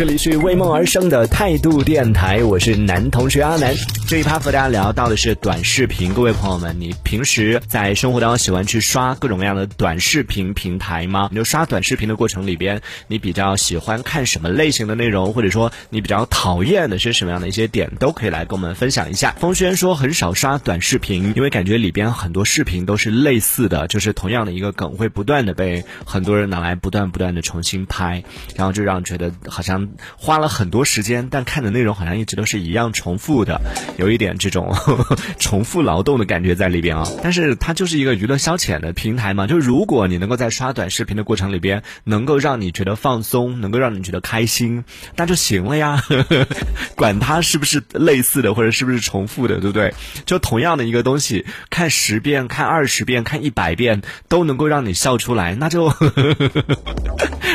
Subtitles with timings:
[0.00, 3.74] 这里是为梦而生的态度电台，我是男同学阿南。
[4.08, 6.14] 这一趴和大家聊到的是短视频。
[6.14, 11.28] 各位朋友们，你平时在生活当中喜欢去刷各种各样的短视频平台吗？
[11.30, 19.32] 你就刷短视频的过程里边，你比较喜欢看什么类型的内容，或者说你比较讨厌的是什么样的一些点，都可以来跟我们分享一下。
[19.38, 28.24] 风轩说很少刷短视频，因为感觉里边很多视频都是类似的，就是同样的一个梗会不断的被很多人拿来不断不断的重新拍，
[28.56, 33.60] 然后就让觉得好像花了很多时间，但看的内容好像一直都是一样重复的，
[33.98, 34.74] 有一点这种
[35.38, 37.06] 重复劳动的感觉在里边啊。
[37.22, 44.84] 但是它就是一个娱乐消遣的平台嘛，就如果你能够在刷短视频的过程里边，能够让你觉得放松，能够让你觉得开心，
[45.16, 46.02] 那就行了呀。
[46.96, 49.94] 管它是不是类似的，或者是不是重复的，对不对？
[50.26, 55.92] 就同样的一个东西，看十遍、看二十遍、看一百遍，都能够让你笑出来，那就。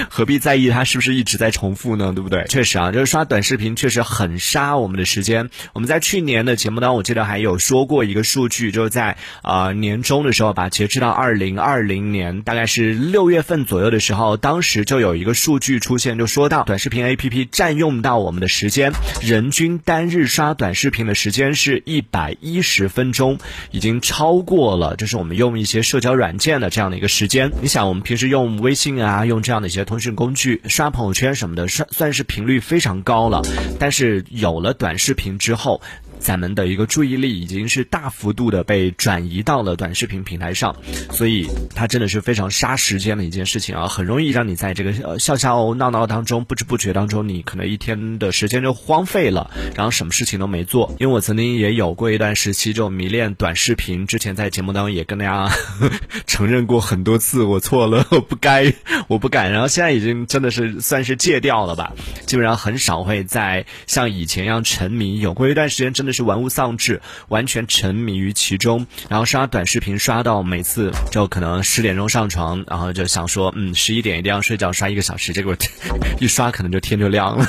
[0.09, 2.11] 何必在意它是不是一直在重复呢？
[2.13, 2.24] 对不对？
[2.25, 5.51] 不对确实啊，就是刷短视频确实很杀我们的时间。
[5.73, 23.37] 我们在去年的节目当中，我记得还有说过一个数据，就是在啊年终的时候吧，截止到二零二零年，大概是六月份左右的时候，当时就有一个数据出现，就说到短视频 APP 占用到我们的时间，人均单日刷短视频的时间是一百一十分钟，
[23.69, 27.51] 已经超过了就是我们用一些社交软件的这样的一个时间。
[27.61, 33.41] 你想，我们平时用微信啊，用这样的一些通讯工具刷朋友圈什么的，算但是频率非常高了。
[33.79, 35.81] 但是有了短视频之后，
[36.25, 40.75] 咱们的一个注意力已经是大幅度的被转移到了短视频平台上，
[41.11, 50.95] 所以它真的是非常杀时间的一件事情啊，很容易让你在这个呃笑笑闹闹当中，不知不觉当中，你可能一天的时间就荒废了，然后什么事情都没做。
[50.99, 55.55] 因为我曾经也有过一段时期就迷恋短视频，之前在节目当中也跟大家
[56.25, 58.73] 承认过很多次，我错了，我不该，
[59.07, 59.51] 我不敢。
[59.51, 61.93] 然后现在已经真的是算是戒掉了吧，
[62.25, 65.19] 基本上很少会再像以前一样沉迷。
[65.19, 75.55] 有过一段时间真的是玩物丧志，完全沉迷于其中，然后刷短视频刷到每次就可能十点钟上床，然后就想说，嗯，十一点一定要睡觉，刷一个小时，结果
[76.19, 77.45] 一刷可能就天就亮了。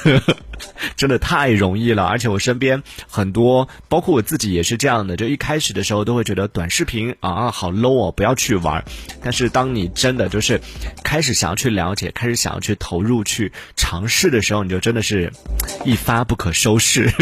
[0.96, 5.16] 真的太容易了，而且我身边很多，包括我自己也是这样的。
[5.16, 8.84] 就一开始的时候都会觉得短视频啊好 low 哦，不要去玩。
[9.22, 10.60] 但是当你真的就是
[11.02, 15.32] 开始想要去了解，开始想要去投入、去尝试的时候，你就真的是
[15.84, 17.12] 一发不可收拾。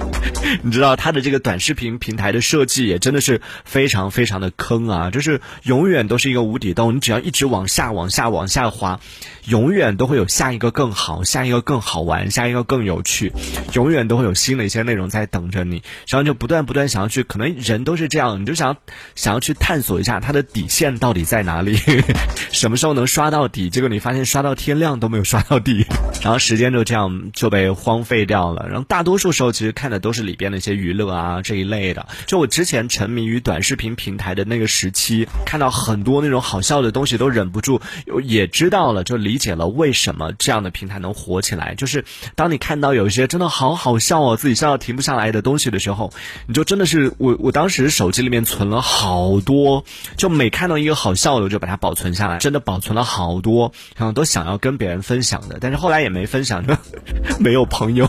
[0.62, 6.94] 你知道它的这个短视频平台的设计也真的是非常非常的坑啊，就是永远都是一个无底洞。
[6.96, 9.00] 你只要一直往下、往下、往下滑，
[9.44, 13.32] 永远都会有下一个更好、下一个更好玩、下一个更更有趣，
[13.72, 15.82] 永远都会有新的一些内容在等着你。
[16.06, 18.76] 然后就不断不断想要去，可能人都是这样，你就想
[19.16, 21.76] 想要去探索一下它的底线到底在哪里，
[22.52, 23.68] 什么时候能刷到底？
[23.68, 25.84] 结果你发现刷到天亮都没有刷到底，
[26.22, 28.68] 然后时间就这样就被荒废掉了。
[28.68, 32.06] 然后大多数时候其实看的都是里边的一些娱乐啊这一类的。
[32.28, 37.80] 就我之前沉迷于短视频平台的那个时期，看到很多那种好笑的东西都忍不住，
[38.22, 41.74] 也知道了，就理解了为什么这样的平台能火起来。
[41.74, 42.04] 就是
[42.36, 46.12] 当你看看到有一些真的好好笑哦，自己笑到停不下来的东西的时候，
[46.46, 49.86] 你就真的是我我当时手机里面存了好多，
[50.18, 56.62] 就每看到一个好笑的，我就把它保存下来，真的保存了好多，然后都想要跟别人分享的，但是后来也没分享，
[57.40, 58.06] 没有朋友。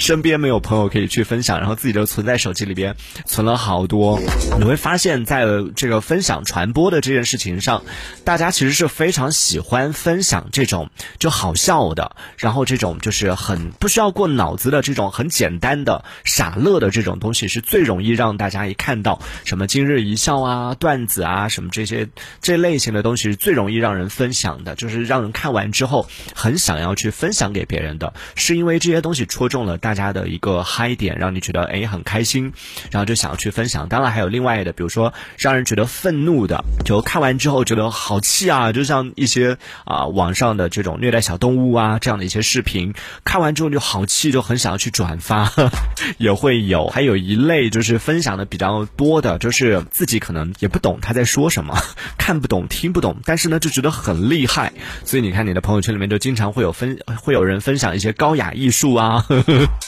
[0.00, 2.96] 身边没有朋友可以去分享，然后自己就存在手机里边，
[3.26, 4.18] 存了好多。
[4.58, 5.44] 你会发现在
[5.76, 7.82] 这个分享传播的这件事情上，
[8.24, 22.08] 大家其实是非常喜欢分享这种就好笑的，然后这种就是很不需要过脑子的这种很简单的傻乐的这种东西，是最容易让大家一看到什么今日一笑啊、段子啊什么这些
[22.40, 32.52] 这类型的东西是最容易让人分享的，就是让人看完之后很想要去分享给别人的，是因为这些东西戳中了大大家的一个嗨点，让你觉得哎很开心，
[32.92, 33.88] 然后就想要去分享。
[33.88, 42.94] 当然还有另外的，比如说让人觉得愤怒的，就看完之后觉得好气啊，就像一些啊网上的这种虐待小动物啊这样的一些视频，
[43.24, 45.50] 看完之后就好气，就很想要去转发，
[46.18, 46.86] 也会有。
[46.86, 51.76] 还有一类就是分享的比较多的，就是自己可能也不懂他在说什么，
[52.16, 54.72] 看不懂听不懂，但是呢就觉得很厉害，
[55.04, 59.26] 所以你看你的朋友圈里面就经常会有分，会有人分享一些高雅艺术啊。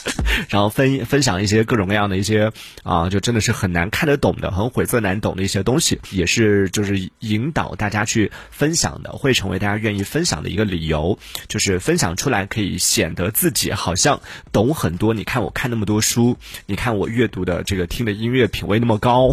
[0.49, 2.51] 然后分分享一些各种各样的一些
[2.83, 11.17] 啊，就真的是很难看得懂的、很晦涩难懂的一些东西，也是就是引导大家去分享的，会成为大家愿意分享的一个理由。
[11.47, 14.21] 就是分享出来可以显得自己好像
[14.51, 15.13] 懂很多。
[15.13, 19.31] 你看我看那么多书，你看我阅读的这个听的音乐品味那么高。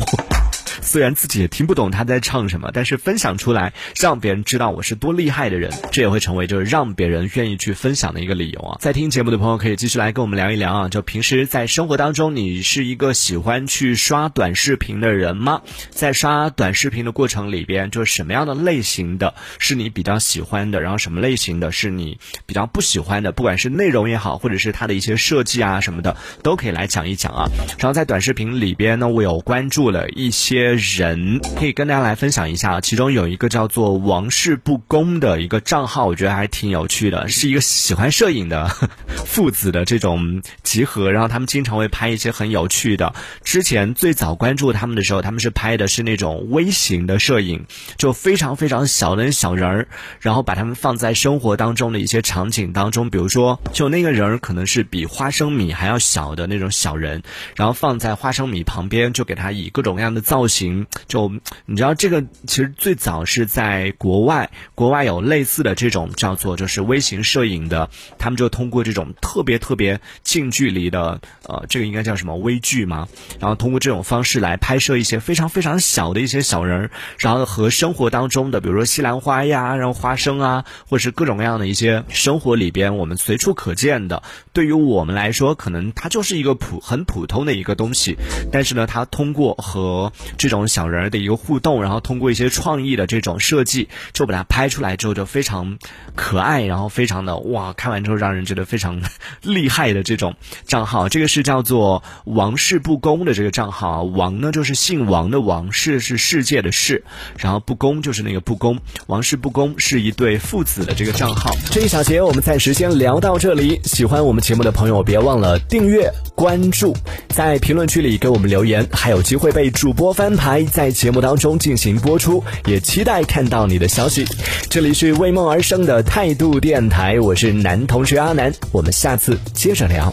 [0.82, 8.76] 虽然自己也听不懂他在唱什么，但是分享出来，让别人知道我是多厉害的人，这也会成为就是让别人愿意去分享的一个理由啊。
[8.80, 15.62] 在听节目的朋友可以继续来跟我们聊一聊啊，就平时在生活当中，你是一个喜欢去刷短视频的人吗？
[15.90, 27.46] 在刷短视频的过程里边，就是什么样的类型的是你比较喜欢的，然后什么类型的是你比较不喜欢的，不管是内容也好，或者是它的一些设计啊什么的，都可以来讲一讲啊。
[27.78, 30.59] 然后在短视频里边呢，我有关注了一些。
[30.60, 38.68] 人可以跟大家来分享一下，其中有一个叫做“王室不公”的一个账号，我觉得还挺有趣的，是一个喜欢摄影的
[39.26, 43.14] 父子的这种集合，然后他们经常会拍一些很有趣的。
[43.42, 47.64] 之前最早关注他们的时候，他们是拍的是那种微型的摄影，
[47.96, 49.88] 就非常非常小的小人儿，
[50.20, 57.22] 然后把他们放在生活当中的一些场景当中，比如说，就那个人儿可能是比花生米还要小的那种小人，
[57.56, 60.49] 然后放在花生米旁边，就给他以各种各样的造型。
[60.50, 61.32] 行就
[61.64, 67.88] 你知道这个其实最早是在国外，国外有类似的这种叫做就是微型摄影的，
[68.18, 73.08] 他们就通过这种特别特别近距离的呃，这个应该叫什么微距吗？
[73.38, 88.16] 然后通过这种方式来拍摄一些非常非常小的一些小人儿，然后和生活当中的比如说西兰花呀，然后花生啊，或者是各种各样的一些生活里边我们随处可见的，对于我们来说可能它就是一个普很普通的一个东西，
[88.50, 95.78] 但是呢，它通过和这种小人儿的一个互动，然后通过一些创意的这种设计，就把它拍出来之后就非常
[96.14, 99.02] 可爱，然后非常的哇，看完之后让人觉得非常
[99.42, 100.34] 厉害的这种
[100.66, 101.08] 账号。
[101.08, 107.04] 这个是叫做“王室不公”的这个账号，王呢就是姓王的王，室是世界的世，
[107.38, 111.54] 然后不公就是那个不公，王室不公是一对父子的这个账号。
[111.70, 116.10] 这一小节我们暂时先聊到这里，喜欢我们节目的朋友别忘了订阅
[116.40, 116.96] 关注，
[117.28, 120.64] 在评论区里给我们留言，还有机会被主播翻牌。
[120.64, 124.26] 在节目当中进行播出，也期待看到你的消息。
[124.70, 130.10] 这里是为梦而生的态度电台，我是男同学阿南，我们下次接着聊。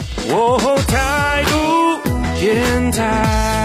[0.89, 3.56] 态度电台。